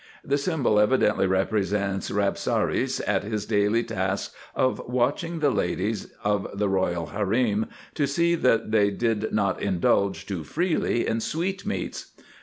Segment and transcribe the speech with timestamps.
[0.25, 6.67] The symbol evidently represents Rabsaris at his daily task of watching the ladies of the
[6.67, 12.13] Royal Harem to see that they did not indulge too freely in sweetmeats.